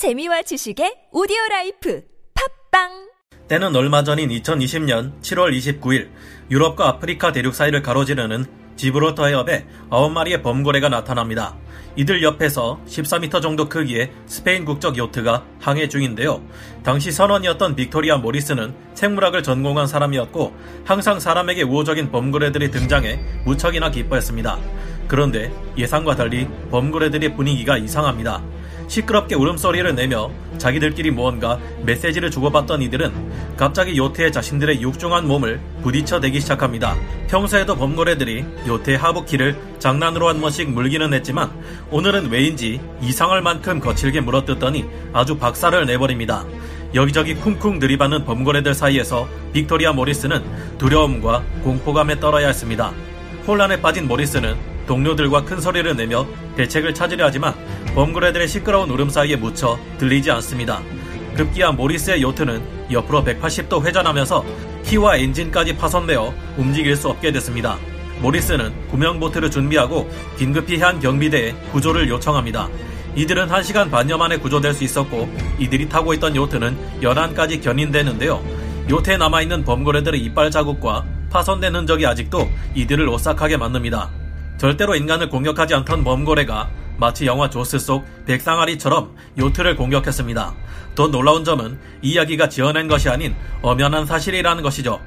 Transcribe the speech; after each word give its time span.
재미와 0.00 0.40
지식의 0.40 1.08
오디오 1.12 1.36
라이프 1.50 2.00
팝빵 2.70 3.10
때는 3.48 3.76
얼마 3.76 4.02
전인 4.02 4.30
2020년 4.30 5.20
7월 5.20 5.54
29일 5.54 6.08
유럽과 6.50 6.88
아프리카 6.88 7.32
대륙 7.32 7.54
사이를 7.54 7.82
가로지르는 7.82 8.46
지브롤터 8.76 9.26
해협에 9.26 9.66
9마리의 9.90 10.42
범고래가 10.42 10.88
나타납니다. 10.88 11.54
이들 11.96 12.22
옆에서 12.22 12.80
14m 12.86 13.42
정도 13.42 13.68
크기의 13.68 14.10
스페인 14.24 14.64
국적 14.64 14.96
요트가 14.96 15.44
항해 15.60 15.90
중인데요. 15.90 16.42
당시 16.82 17.12
선원이었던 17.12 17.76
빅토리아 17.76 18.16
모리스는 18.16 18.74
생물학을 18.94 19.42
전공한 19.42 19.86
사람이었고 19.86 20.56
항상 20.86 21.20
사람에게 21.20 21.64
우호적인 21.64 22.10
범고래들이 22.10 22.70
등장해 22.70 23.20
무척이나 23.44 23.90
기뻐했습니다. 23.90 24.58
그런데 25.08 25.52
예상과 25.76 26.16
달리 26.16 26.48
범고래들의 26.70 27.36
분위기가 27.36 27.76
이상합니다. 27.76 28.42
시끄럽게 28.90 29.36
울음소리를 29.36 29.94
내며 29.94 30.30
자기들끼리 30.58 31.12
무언가 31.12 31.60
메시지를 31.84 32.28
주고받던 32.28 32.82
이들은 32.82 33.12
갑자기 33.56 33.96
요트에 33.96 34.32
자신들의 34.32 34.82
육중한 34.82 35.28
몸을 35.28 35.60
부딪혀 35.82 36.18
대기 36.18 36.40
시작합니다. 36.40 36.96
평소에도 37.28 37.76
범고래들이 37.76 38.44
요트의 38.66 38.98
하부키를 38.98 39.56
장난으로 39.78 40.28
한 40.28 40.40
번씩 40.40 40.70
물기는 40.70 41.14
했지만 41.14 41.52
오늘은 41.90 42.30
왜인지 42.30 42.80
이상할 43.00 43.42
만큼 43.42 43.78
거칠게 43.78 44.22
물어뜯더니 44.22 44.84
아주 45.12 45.38
박살을 45.38 45.86
내버립니다. 45.86 46.44
여기저기 46.92 47.36
쿵쿵 47.36 47.78
들이받는 47.78 48.24
범고래들 48.24 48.74
사이에서 48.74 49.28
빅토리아 49.52 49.92
모리스는 49.92 50.42
두려움과 50.78 51.44
공포감에 51.62 52.18
떨어야 52.18 52.48
했습니다. 52.48 52.92
혼란에 53.46 53.80
빠진 53.80 54.08
모리스는 54.08 54.56
동료들과 54.90 55.44
큰 55.44 55.60
소리를 55.60 55.94
내며 55.94 56.26
대책을 56.56 56.92
찾으려 56.92 57.26
하지만 57.26 57.54
범고래들의 57.94 58.46
시끄러운 58.46 58.88
울음 58.90 59.10
사이에 59.10 59.36
묻혀 59.36 59.78
들리지 59.98 60.30
않습니다. 60.30 60.80
급기야 61.36 61.72
모리스의 61.72 62.22
요트는 62.22 62.90
옆으로 62.92 63.24
180도 63.24 63.84
회전하면서 63.84 64.44
키와 64.84 65.16
엔진까지 65.16 65.76
파손되어 65.76 66.32
움직일 66.56 66.96
수 66.96 67.08
없게 67.08 67.32
됐습니다. 67.32 67.78
모리스는 68.20 68.72
구명보트를 68.88 69.50
준비하고 69.50 70.10
긴급히 70.36 70.80
한 70.80 71.00
경비대에 71.00 71.52
구조를 71.72 72.08
요청합니다. 72.08 72.68
이들은 73.16 73.48
1시간 73.48 73.90
반여 73.90 74.18
만에 74.18 74.36
구조될 74.36 74.72
수 74.72 74.84
있었고 74.84 75.28
이들이 75.58 75.88
타고 75.88 76.14
있던 76.14 76.36
요트는 76.36 77.02
연안까지 77.02 77.60
견인되는데요. 77.60 78.42
요트에 78.88 79.16
남아있는 79.16 79.64
범고래들의 79.64 80.20
이빨 80.20 80.50
자국과 80.50 81.04
파손된 81.30 81.74
흔적이 81.74 82.06
아직도 82.06 82.48
이들을 82.74 83.08
오싹하게 83.08 83.56
만듭니다. 83.56 84.10
절대로 84.58 84.94
인간을 84.94 85.28
공격하지 85.28 85.74
않던 85.74 86.04
범고래가 86.04 86.68
마치 87.00 87.24
영화 87.24 87.48
조스 87.48 87.78
속 87.78 88.04
백상아리처럼 88.26 89.16
요트를 89.38 89.74
공격했습니다. 89.74 90.54
더 90.94 91.08
놀라운 91.08 91.44
점은 91.44 91.80
이 92.02 92.10
이야기가 92.10 92.50
지어낸 92.50 92.88
것이 92.88 93.08
아닌 93.08 93.34
엄연한 93.62 94.04
사실이라는 94.04 94.62
것이죠. 94.62 95.00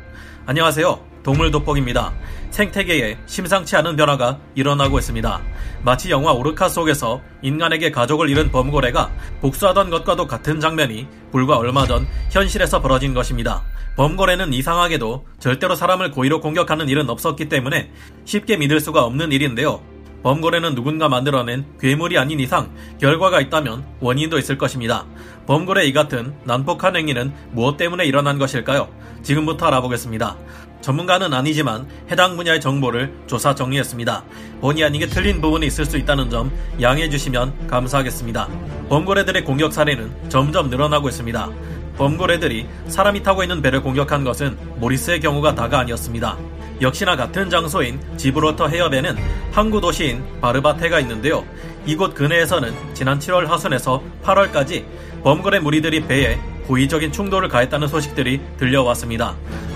안녕하세요. 0.48 1.00
동물 1.22 1.52
돋보기입니다. 1.52 2.12
생태계에 2.50 3.20
심상치 3.28 3.76
않은 3.76 3.96
변화가 3.96 4.40
일어나고 4.56 4.98
있습니다. 4.98 5.42
마치 5.84 6.10
영화 6.10 6.34
오르카 6.34 6.68
속에서 6.68 7.22
인간에게 7.44 7.92
가족을 7.92 8.28
잃은 8.28 8.52
범고래가 8.52 9.12
복수하던 9.42 9.92
것과도 9.92 10.26
같은 10.26 10.60
장면이 10.60 11.08
불과 11.32 11.58
얼마 11.58 11.86
전 11.86 12.08
현실에서 12.32 12.82
벌어진 12.82 13.14
것입니다. 13.14 13.64
범고래는 13.98 14.52
이상하게도 14.52 15.28
절대로 15.40 15.76
사람을 15.76 16.10
고의로 16.10 16.42
공격하는 16.42 16.90
일은 16.90 17.08
없었기 17.12 17.50
때문에 17.50 17.92
쉽게 18.26 18.58
믿을 18.58 18.80
수가 18.80 19.04
없는 19.04 19.32
일인데요. 19.32 19.93
범고래는 20.24 20.74
누군가 20.74 21.10
만들어낸 21.10 21.66
괴물이 21.80 22.18
아닌 22.18 22.40
이상 22.40 22.72
결과가 23.00 23.42
있다면 23.42 23.86
원인도 24.00 24.40
있을 24.40 24.58
것입니다. 24.58 25.06
범고래 25.46 25.86
이 25.86 25.94
같은 25.94 26.34
난폭한 26.46 26.96
행위는 26.96 27.34
무엇 27.52 27.78
때문에 27.78 28.06
일어난 28.06 28.40
것일까요? 28.40 28.88
지금부터 29.22 29.68
알아보겠습니다. 29.68 30.38
전문가는 30.82 31.34
아니지만 31.34 31.88
해당 32.12 32.36
분야의 32.36 32.60
정보를 32.60 33.14
조사 33.28 33.56
정리했습니다. 33.56 34.24
본의 34.60 34.84
아니게 34.84 35.08
틀린 35.08 35.40
부분이 35.42 35.66
있을 35.68 35.86
수 35.86 35.98
있다는 35.98 36.30
점 36.30 36.52
양해해 36.82 37.10
주시면 37.10 37.68
감사하겠습니다. 37.68 38.48
범고래들의 38.90 39.44
공격 39.46 39.72
사례는 39.72 40.30
점점 40.30 40.70
늘어나고 40.70 41.08
있습니다. 41.10 41.50
범고래들이 41.98 42.68
사람이 42.88 43.24
타고 43.24 43.44
있는 43.44 43.62
배를 43.62 43.82
공격한 43.82 44.24
것은 44.24 44.58
모리스의 44.78 45.20
경우가 45.20 45.56
다가 45.56 45.80
아니었습니다. 45.80 46.38
역시나 46.84 47.16
같은 47.16 47.50
장소인 47.50 47.98
지브로터 48.18 48.68
해협에는 48.68 49.16
항구 49.54 49.80
도시인 49.80 50.22
바르바테가 50.42 51.00
있는데요. 51.00 51.46
이곳 51.86 52.14
근해에서는 52.14 52.74
지난 52.94 53.20
7월 53.20 53.48
하순에서 53.48 54.04
8월까지 54.22 54.84
범고래 55.24 55.60
무리들이 55.60 56.06
배에 56.06 56.38
고의적인 56.68 57.14
충돌을 57.14 57.48
가했다는 57.48 57.88
소식들이 57.88 58.42
들려왔습니다. 58.58 59.36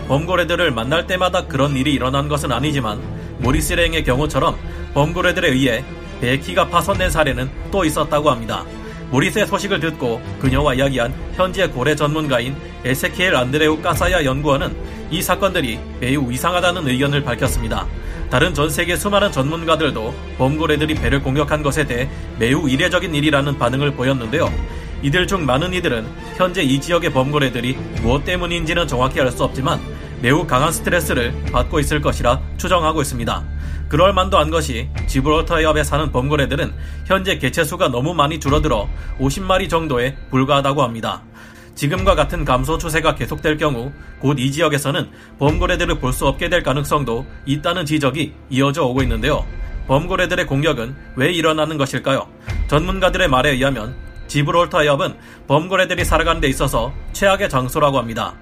범고래들을 0.10 0.72
만날 0.72 1.08
때마다 1.08 1.48
그런 1.48 1.78
일이 1.78 1.94
일어난 1.94 2.28
것은 2.28 2.52
아니지만 2.52 3.02
모리스 3.40 3.74
랭의 3.74 4.04
경우처럼 4.04 4.58
범고래들에 4.94 5.50
의해 5.50 5.86
배의 6.20 6.42
키가 6.42 6.68
파손된 6.68 7.10
사례는 7.10 7.50
또 7.72 7.86
있었다고 7.86 8.30
합니다. 8.30 8.66
모리스의 9.12 9.48
소식을 9.48 9.80
듣고 9.80 10.22
그녀와 10.40 10.74
이야기한 10.74 11.14
현지의 11.36 11.72
고래 11.72 11.96
전문가인 11.96 12.56
에세키엘 12.86 13.36
안드레우 13.36 13.82
까사야 13.82 14.24
연구원은 14.26 14.76
이 15.10 15.22
사건들이 15.22 15.80
매우 16.00 16.32
이상하다는 16.32 16.88
의견을 16.88 17.24
밝혔습니다. 17.24 17.86
다른 18.30 18.54
전 18.54 18.70
세계 18.70 18.96
수많은 18.96 19.32
전문가들도 19.32 20.14
범고래들이 20.38 20.96
배를 20.96 21.22
공격한 21.22 21.64
것에 21.64 21.86
대해 21.86 22.10
매우 22.38 22.70
이례적인 22.70 23.16
일이라는 23.16 23.58
반응을 23.58 23.92
보였는데요. 23.92 24.52
이들 25.02 25.28
중 25.28 25.46
많은 25.46 25.74
이들은 25.74 26.06
현재 26.36 26.62
이 26.62 26.82
지역의 26.82 27.14
범고래들이 27.14 27.78
무엇 28.02 28.26
때문인지는 28.26 28.88
정확히 28.88 29.22
알 29.22 29.32
수 29.32 29.44
없지만 29.44 29.80
매우 30.22 30.48
강한 30.48 30.72
스트레스를 30.72 31.34
받고 31.52 31.80
있을 31.80 32.02
것이라 32.02 32.42
추정하고 32.58 33.02
있습니다. 33.02 33.44
그럴 33.88 34.12
만도 34.14 34.38
한 34.38 34.50
것이 34.50 34.90
지브롤터 35.06 35.58
해협에 35.58 35.84
사는 35.84 36.12
범고래들은 36.12 36.74
현재 37.06 37.38
개체수가 37.38 37.90
너무 37.90 38.14
많이 38.14 38.40
줄어들어 38.40 38.90
50마리 39.20 39.70
정도에 39.70 40.16
불과하다고 40.32 40.84
합니다. 40.84 41.22
지금과 41.78 42.16
같은 42.16 42.44
감소 42.44 42.80
추세가 42.80 43.14
계속될 43.14 43.58
경우 43.58 43.92
곧 44.20 44.40
이 44.40 44.52
지역에서는 44.52 45.10
범고래들을 45.38 46.00
볼 46.00 46.12
수 46.12 46.26
없게 46.26 46.50
될 46.50 46.64
가능성도 46.64 47.26
있다는 47.46 47.86
지적이 47.86 48.34
이어져 48.50 48.84
오고 48.86 49.04
있는데요. 49.04 49.46
범고래들의 49.88 50.48
공격은 50.48 50.96
왜 51.16 51.32
일어나는 51.32 51.78
것일까요? 51.78 52.28
전문가들의 52.68 53.28
말에 53.28 53.52
의하면 53.52 53.96
지브롤터 54.28 54.82
해협은 54.82 55.16
범고래들이 55.48 56.04
살아가는 56.04 56.42
데 56.42 56.48
있어서 56.48 56.92
최악의 57.14 57.48
장소라고 57.50 58.00
합니다. 58.00 58.34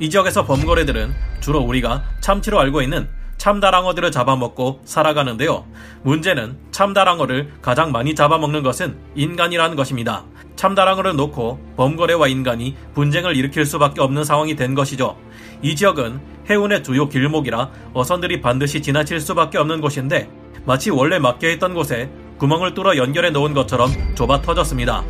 이 0.00 0.08
지역에서 0.08 0.46
범고래들은 0.46 1.14
주로 1.40 1.60
우리가 1.60 2.04
참치로 2.20 2.58
알고 2.58 2.80
있는 2.80 3.06
참다랑어들을 3.36 4.10
잡아먹고 4.10 4.80
살아가는데요. 4.86 5.66
문제는 6.02 6.56
참다랑어를 6.70 7.52
가장 7.60 7.92
많이 7.92 8.14
잡아먹는 8.14 8.62
것은 8.62 8.96
인간이라는 9.14 9.76
것입니다. 9.76 10.24
참다랑어를 10.58 11.14
놓고 11.14 11.60
범거래와 11.76 12.26
인간이 12.26 12.74
분쟁을 12.92 13.36
일으킬 13.36 13.64
수밖에 13.64 14.00
없는 14.00 14.24
상황이 14.24 14.56
된 14.56 14.74
것이죠. 14.74 15.16
이 15.62 15.76
지역은 15.76 16.20
해운의 16.50 16.82
주요 16.82 17.08
길목이라 17.08 17.70
어선들이 17.94 18.40
반드시 18.40 18.82
지나칠 18.82 19.20
수밖에 19.20 19.56
없는 19.58 19.80
곳인데 19.80 20.28
마치 20.64 20.90
원래 20.90 21.20
막혀 21.20 21.48
있던 21.50 21.74
곳에 21.74 22.10
구멍을 22.38 22.74
뚫어 22.74 22.96
연결해 22.96 23.30
놓은 23.30 23.54
것처럼 23.54 23.88
좁아 24.16 24.42
터졌습니다. 24.42 25.04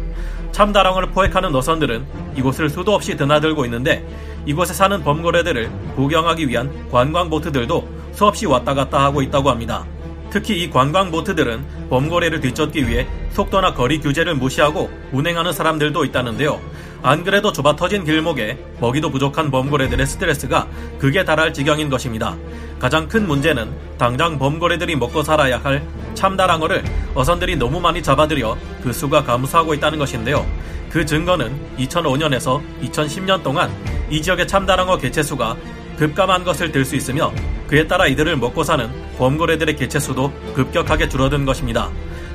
참다랑어를 0.52 1.12
포획하는 1.12 1.54
어선들은 1.54 2.04
이곳을 2.36 2.68
수도 2.68 2.94
없이 2.94 3.16
드나들고 3.16 3.64
있는데 3.64 4.06
이곳에 4.44 4.74
사는 4.74 5.02
범거래들을 5.02 5.70
구경하기 5.96 6.46
위한 6.46 6.90
관광보트들도 6.90 7.88
수없이 8.12 8.44
왔다 8.44 8.74
갔다 8.74 9.02
하고 9.02 9.22
있다고 9.22 9.48
합니다. 9.48 9.86
특히 10.30 10.62
이 10.62 10.70
관광 10.70 11.10
보트들은 11.10 11.88
범거래를 11.88 12.40
뒤쫓기 12.40 12.88
위해 12.88 13.06
속도나 13.32 13.74
거리 13.74 13.98
규제를 14.00 14.34
무시하고 14.34 14.90
운행하는 15.12 15.52
사람들도 15.52 16.04
있다는데요. 16.04 16.60
안 17.02 17.22
그래도 17.22 17.52
좁아 17.52 17.76
터진 17.76 18.04
길목에 18.04 18.58
먹이도 18.80 19.10
부족한 19.10 19.50
범거래들의 19.50 20.04
스트레스가 20.04 20.66
극에 20.98 21.24
달할 21.24 21.52
지경인 21.54 21.88
것입니다. 21.88 22.36
가장 22.78 23.06
큰 23.08 23.26
문제는 23.26 23.70
당장 23.96 24.38
범거래들이 24.38 24.96
먹고 24.96 25.22
살아야 25.22 25.58
할 25.58 25.86
참다랑어를 26.14 26.84
어선들이 27.14 27.56
너무 27.56 27.80
많이 27.80 28.02
잡아들여 28.02 28.56
그 28.82 28.92
수가 28.92 29.22
감소하고 29.22 29.74
있다는 29.74 29.98
것인데요. 29.98 30.44
그 30.90 31.06
증거는 31.06 31.54
2005년에서 31.78 32.60
2010년 32.82 33.42
동안 33.42 33.70
이 34.10 34.20
지역의 34.20 34.48
참다랑어 34.48 34.98
개체수가 34.98 35.56
급감한 35.96 36.44
것을 36.44 36.72
들 36.72 36.84
수 36.84 36.96
있으며 36.96 37.32
그에 37.68 37.86
따라 37.86 38.06
이들을 38.06 38.36
먹고 38.36 38.64
사는 38.64 38.90
범거래들의 39.18 39.76
개체수도 39.76 40.32
급격하게 40.54 41.08
줄어든 41.08 41.44
것입니다. 41.44 41.90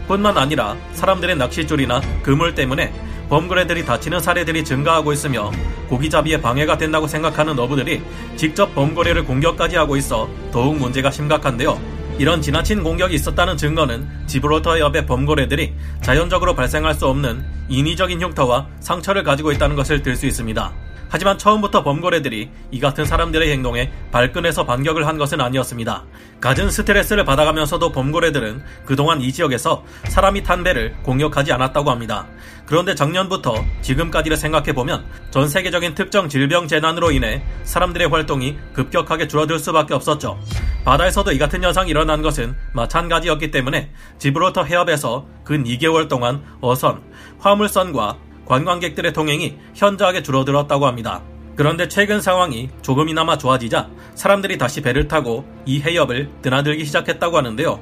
뿐만 0.07 0.37
아니라 0.37 0.77
사람들의 0.93 1.37
낚싯줄이나 1.37 2.01
그물 2.21 2.55
때문에 2.55 2.93
범거래들이 3.29 3.85
다치는 3.85 4.19
사례들이 4.19 4.63
증가하고 4.63 5.11
있으며 5.11 5.51
고기잡이에 5.89 6.41
방해가 6.41 6.77
된다고 6.77 7.07
생각하는 7.07 7.57
어부들이 7.57 8.01
직접 8.35 8.75
범거래를 8.75 9.25
공격까지 9.25 9.75
하고 9.75 9.97
있어 9.97 10.29
더욱 10.51 10.77
문제가 10.77 11.09
심각한데요. 11.09 11.79
이런 12.19 12.41
지나친 12.41 12.83
공격이 12.83 13.15
있었다는 13.15 13.57
증거는 13.57 14.07
지브롤터 14.27 14.75
해협의 14.75 15.07
범고래들이 15.07 15.73
자연적으로 16.01 16.53
발생할 16.53 16.93
수 16.93 17.07
없는 17.07 17.43
인위적인 17.69 18.21
흉터와 18.21 18.67
상처를 18.81 19.23
가지고 19.23 19.51
있다는 19.51 19.75
것을 19.75 20.03
들 20.03 20.15
수 20.15 20.27
있습니다. 20.27 20.82
하지만 21.13 21.37
처음부터 21.37 21.83
범고래들이 21.83 22.49
이 22.71 22.79
같은 22.79 23.05
사람들의 23.05 23.51
행동에 23.51 23.91
발끈해서 24.11 24.65
반격을 24.65 25.05
한 25.05 25.19
것은 25.19 25.41
아니었습니다. 25.41 26.05
갖은 26.41 26.71
스트레스를 26.71 27.23
받아가면서도 27.23 27.91
범고래들은 27.91 28.63
그동안 28.83 29.21
이 29.21 29.31
지역에서 29.31 29.83
사람이 30.05 30.41
탄 30.41 30.63
배를 30.63 30.95
공격하지 31.03 31.53
않았다고 31.53 31.91
합니다. 31.91 32.25
그런데 32.65 32.95
작년부터 32.95 33.53
지금까지를 33.83 34.37
생각해보면 34.37 35.05
전 35.29 35.47
세계적인 35.47 35.93
특정 35.93 36.27
질병 36.27 36.67
재난으로 36.67 37.11
인해 37.11 37.43
사람들의 37.61 38.07
활동이 38.07 38.57
급격하게 38.73 39.27
줄어들 39.27 39.59
수밖에 39.59 39.93
없었죠. 39.93 40.39
바다에서도 40.83 41.31
이 41.31 41.37
같은 41.37 41.63
현상이 41.63 41.91
일어난 41.91 42.23
것은 42.23 42.55
마찬가지였기 42.71 43.51
때문에 43.51 43.91
지브롤터 44.17 44.63
해협에서 44.63 45.27
근 45.43 45.63
2개월 45.63 46.09
동안 46.09 46.41
어선, 46.59 47.03
화물선과 47.37 48.17
관광객들의 48.45 49.13
통행이 49.13 49.57
현저하게 49.73 50.23
줄어들었다고 50.23 50.85
합니다. 50.85 51.21
그런데 51.55 51.87
최근 51.87 52.19
상황이 52.19 52.69
조금이나마 52.81 53.37
좋아지자 53.37 53.87
사람들이 54.15 54.57
다시 54.57 54.81
배를 54.81 55.07
타고 55.07 55.45
이 55.65 55.81
해협을 55.81 56.29
드나들기 56.41 56.85
시작했다고 56.85 57.37
하는데요. 57.37 57.79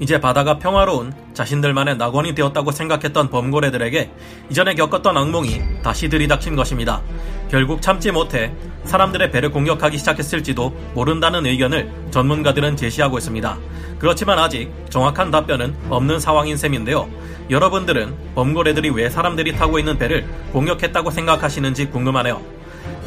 이제 0.00 0.20
바다가 0.20 0.58
평화로운 0.58 1.12
자신들만의 1.34 1.96
낙원이 1.96 2.36
되었다고 2.36 2.70
생각했던 2.70 3.30
범고래들에게 3.30 4.10
이전에 4.50 4.74
겪었던 4.74 5.16
악몽이 5.16 5.82
다시 5.82 6.08
들이닥친 6.08 6.54
것입니다. 6.54 7.02
결국 7.50 7.82
참지 7.82 8.12
못해 8.12 8.52
사람들의 8.84 9.32
배를 9.32 9.50
공격하기 9.50 9.98
시작했을지도 9.98 10.70
모른다는 10.94 11.46
의견을 11.46 11.90
전문가들은 12.12 12.76
제시하고 12.76 13.18
있습니다. 13.18 13.58
그렇지만 13.98 14.38
아직 14.38 14.72
정확한 14.90 15.32
답변은 15.32 15.74
없는 15.90 16.20
상황인 16.20 16.56
셈인데요. 16.56 17.08
여러분들은 17.50 18.14
범고래들이 18.36 18.90
왜 18.90 19.10
사람들이 19.10 19.56
타고 19.56 19.80
있는 19.80 19.98
배를 19.98 20.24
공격했다고 20.52 21.10
생각하시는지 21.10 21.86
궁금하네요. 21.86 22.57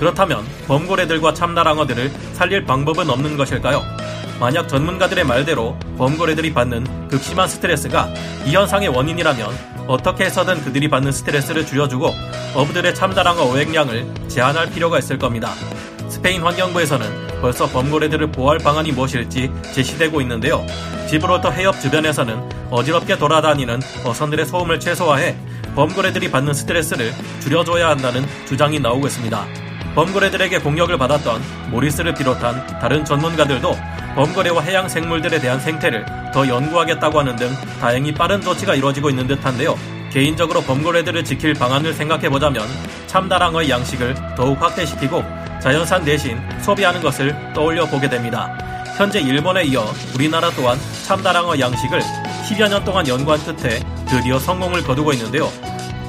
그렇다면 0.01 0.43
범고래들과 0.65 1.35
참나랑어들을 1.35 2.11
살릴 2.33 2.65
방법은 2.65 3.07
없는 3.07 3.37
것일까요? 3.37 3.83
만약 4.39 4.67
전문가들의 4.67 5.23
말대로 5.23 5.77
범고래들이 5.99 6.55
받는 6.55 7.07
극심한 7.07 7.47
스트레스가 7.47 8.09
이 8.43 8.55
현상의 8.55 8.87
원인이라면 8.89 9.85
어떻게 9.85 10.25
해서든 10.25 10.63
그들이 10.63 10.89
받는 10.89 11.11
스트레스를 11.11 11.67
줄여주고 11.67 12.15
어부들의 12.55 12.95
참다랑어 12.95 13.43
어획량을 13.43 14.27
제한할 14.27 14.71
필요가 14.71 14.97
있을 14.97 15.19
겁니다. 15.19 15.51
스페인 16.09 16.41
환경부에서는 16.41 17.39
벌써 17.39 17.67
범고래들을 17.67 18.31
보호할 18.31 18.57
방안이 18.57 18.93
무엇일지 18.93 19.51
제시되고 19.71 20.19
있는데요. 20.21 20.65
지브롤터 21.09 21.51
해협 21.51 21.79
주변에서는 21.79 22.71
어지럽게 22.71 23.19
돌아다니는 23.19 23.79
어선들의 24.03 24.47
소음을 24.47 24.79
최소화해 24.79 25.37
범고래들이 25.75 26.31
받는 26.31 26.55
스트레스를 26.55 27.13
줄여줘야 27.41 27.89
한다는 27.89 28.25
주장이 28.47 28.79
나오고 28.79 29.05
있습니다. 29.05 29.70
범고래들에게 29.95 30.59
공격을 30.59 30.97
받았던 30.97 31.41
모리스를 31.69 32.13
비롯한 32.13 32.79
다른 32.79 33.03
전문가들도 33.03 33.77
범거래와 34.15 34.61
해양 34.61 34.87
생물들에 34.87 35.39
대한 35.39 35.59
생태를 35.59 36.05
더 36.33 36.47
연구하겠다고 36.47 37.19
하는 37.19 37.35
등 37.35 37.49
다행히 37.79 38.13
빠른 38.13 38.41
조치가 38.41 38.75
이루어지고 38.75 39.09
있는 39.09 39.27
듯한데요. 39.27 39.77
개인적으로 40.11 40.61
범고래들을 40.61 41.23
지킬 41.23 41.53
방안을 41.53 41.93
생각해보자면 41.93 42.67
참다랑어의 43.07 43.69
양식을 43.69 44.15
더욱 44.35 44.61
확대시키고 44.61 45.23
자연산 45.61 46.03
대신 46.03 46.37
소비하는 46.61 47.01
것을 47.01 47.35
떠올려 47.53 47.85
보게 47.85 48.09
됩니다. 48.09 48.57
현재 48.97 49.19
일본에 49.19 49.63
이어 49.63 49.85
우리나라 50.15 50.49
또한 50.51 50.77
참다랑어 51.05 51.57
양식을 51.59 52.01
10여 52.49 52.69
년 52.69 52.83
동안 52.83 53.07
연구한 53.07 53.39
끝에 53.43 53.79
드디어 54.07 54.37
성공을 54.37 54.83
거두고 54.83 55.13
있는데요. 55.13 55.49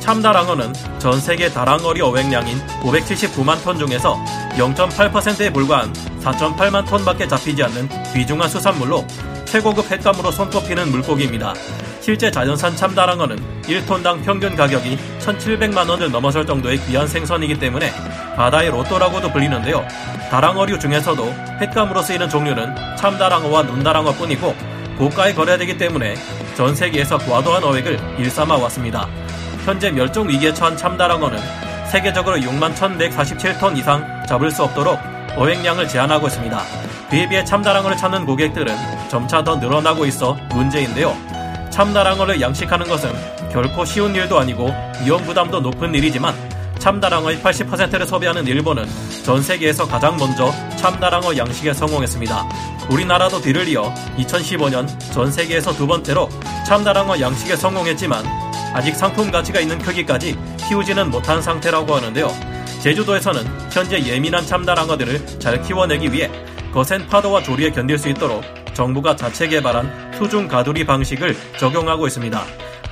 참다랑어는 0.02 0.72
전 0.98 1.20
세계 1.20 1.48
다랑어리 1.48 2.02
어획량인 2.02 2.58
579만 2.80 3.62
톤 3.62 3.78
중에서 3.78 4.16
0.8%에 4.56 5.52
불과한 5.52 5.92
4.8만 6.20 6.84
톤밖에 6.88 7.28
잡히지 7.28 7.62
않는 7.62 7.88
귀중한 8.12 8.48
수산물로 8.48 9.06
최고급 9.44 9.88
횟감으로 9.88 10.32
손꼽히는 10.32 10.90
물고기입니다. 10.90 11.54
실제 12.00 12.32
자연산 12.32 12.74
참다랑어는 12.74 13.62
1톤당 13.62 14.24
평균 14.24 14.56
가격이 14.56 14.98
1,700만 15.20 15.88
원을 15.88 16.10
넘어설 16.10 16.44
정도의 16.44 16.78
귀한 16.86 17.06
생선이기 17.06 17.60
때문에 17.60 17.92
바다의 18.34 18.70
로또라고도 18.70 19.30
불리는데요. 19.30 19.86
다랑어류 20.32 20.80
중에서도 20.80 21.24
횟감으로 21.60 22.02
쓰이는 22.02 22.28
종류는 22.28 22.74
참다랑어와 22.96 23.62
눈다랑어뿐이고 23.62 24.56
고가에 24.98 25.32
거래되기 25.32 25.78
때문에 25.78 26.16
전 26.56 26.74
세계에서 26.74 27.18
과도한 27.18 27.62
어획을 27.62 28.00
일삼아 28.18 28.56
왔습니다. 28.56 29.08
현재 29.64 29.90
멸종 29.90 30.28
위기에 30.28 30.52
처한 30.52 30.76
참다랑어는 30.76 31.38
세계적으로 31.90 32.36
6만 32.36 32.74
1,147톤 32.74 33.76
이상 33.76 34.24
잡을 34.26 34.50
수 34.50 34.64
없도록 34.64 34.98
어획량을 35.36 35.86
제한하고 35.88 36.26
있습니다. 36.26 36.62
그에 37.10 37.28
비해 37.28 37.44
참다랑어를 37.44 37.96
찾는 37.96 38.26
고객들은 38.26 38.74
점차 39.08 39.44
더 39.44 39.56
늘어나고 39.56 40.06
있어 40.06 40.36
문제인데요. 40.50 41.16
참다랑어를 41.70 42.40
양식하는 42.40 42.88
것은 42.88 43.10
결코 43.52 43.84
쉬운 43.84 44.14
일도 44.14 44.38
아니고 44.38 44.74
위험 45.04 45.22
부담도 45.24 45.60
높은 45.60 45.94
일이지만 45.94 46.34
참다랑어의 46.78 47.38
80%를 47.38 48.06
소비하는 48.06 48.44
일본은 48.46 48.86
전 49.24 49.40
세계에서 49.40 49.86
가장 49.86 50.16
먼저 50.16 50.50
참다랑어 50.76 51.36
양식에 51.36 51.72
성공했습니다. 51.72 52.48
우리나라도 52.90 53.40
뒤를 53.40 53.68
이어 53.68 53.94
2015년 54.18 54.88
전 55.12 55.30
세계에서 55.30 55.72
두 55.74 55.86
번째로 55.86 56.28
참다랑어 56.66 57.20
양식에 57.20 57.54
성공했지만 57.54 58.24
아직 58.74 58.94
상품 58.96 59.30
가치가 59.30 59.60
있는 59.60 59.78
크기까지 59.78 60.36
키우지는 60.68 61.10
못한 61.10 61.42
상태라고 61.42 61.94
하는데요. 61.94 62.28
제주도에서는 62.82 63.44
현재 63.70 64.02
예민한 64.04 64.44
참다랑어들을 64.44 65.38
잘 65.38 65.62
키워내기 65.62 66.12
위해 66.12 66.30
거센 66.72 67.06
파도와 67.06 67.42
조리에 67.42 67.70
견딜 67.70 67.98
수 67.98 68.08
있도록 68.08 68.42
정부가 68.74 69.14
자체 69.14 69.46
개발한 69.46 70.14
수중 70.18 70.48
가두리 70.48 70.84
방식을 70.84 71.36
적용하고 71.58 72.06
있습니다. 72.06 72.42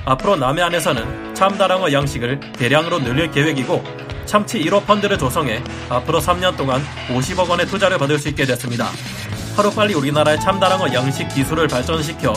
앞으로 0.05 0.37
남해안에서는 0.37 1.35
참다랑어 1.35 1.93
양식을 1.93 2.41
대량으로 2.53 2.99
늘릴 2.99 3.31
계획이고 3.31 3.83
참치 4.27 4.61
1호 4.61 4.87
펀드를 4.87 5.19
조성해 5.19 5.63
앞으로 5.89 6.21
3년 6.21 6.57
동안 6.57 6.83
50억 7.09 7.49
원의 7.49 7.67
투자를 7.67 7.99
받을 7.99 8.19
수 8.19 8.29
있게 8.29 8.45
됐습니다. 8.45 8.91
하루빨리 9.57 9.95
우리나라의 9.95 10.41
참다랑어 10.41 10.93
양식 10.93 11.29
기술을 11.29 11.69
발전시켜 11.69 12.33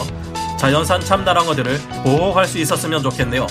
자연산 0.64 1.02
참다랑어들을 1.02 1.78
보호할 2.06 2.46
수 2.46 2.58
있었으면 2.58 3.04
좋겠네요. 3.04 3.48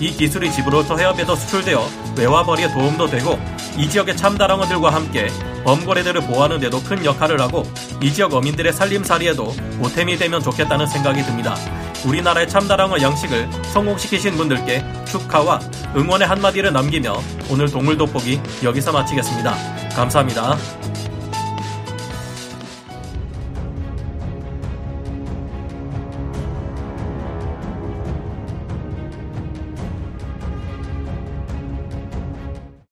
이 0.00 0.10
기술이 0.10 0.50
지브롤터 0.50 0.96
해협에도 0.96 1.36
수출되어 1.36 1.86
외화벌이에 2.16 2.72
도움도 2.72 3.08
되고 3.08 3.38
이 3.76 3.86
지역의 3.86 4.16
참다랑어들과 4.16 4.88
함께 4.88 5.26
범고래들을 5.64 6.22
보호하는 6.22 6.58
데도 6.58 6.82
큰 6.82 7.04
역할을 7.04 7.42
하고 7.42 7.64
이 8.00 8.10
지역 8.10 8.32
어민들의 8.32 8.72
살림살이에도 8.72 9.54
보탬이 9.82 10.16
되면 10.16 10.42
좋겠다는 10.42 10.86
생각이 10.86 11.24
듭니다. 11.24 11.54
우리나라의 12.06 12.48
참다랑어 12.48 13.02
양식을 13.02 13.50
성공시키신 13.74 14.38
분들께 14.38 14.82
축하와 15.04 15.60
응원의 15.94 16.26
한마디를 16.26 16.72
남기며 16.72 17.20
오늘 17.50 17.70
동물 17.70 17.98
돋보기 17.98 18.40
여기서 18.64 18.92
마치겠습니다. 18.92 19.54
감사합니다. 19.94 20.56